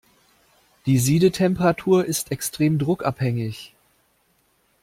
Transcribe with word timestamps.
Die 0.87 0.97
Siedetemperatur 0.97 2.05
ist 2.05 2.31
extrem 2.31 2.79
druckabhängig. 2.79 3.75